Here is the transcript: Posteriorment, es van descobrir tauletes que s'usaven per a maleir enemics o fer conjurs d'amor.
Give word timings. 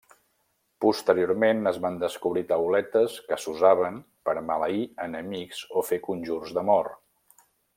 Posteriorment, 0.85 1.59
es 1.71 1.77
van 1.83 1.99
descobrir 2.03 2.43
tauletes 2.53 3.19
que 3.29 3.39
s'usaven 3.43 4.01
per 4.29 4.35
a 4.41 4.43
maleir 4.49 4.83
enemics 5.07 5.61
o 5.71 5.85
fer 5.91 6.01
conjurs 6.11 6.57
d'amor. 6.61 6.91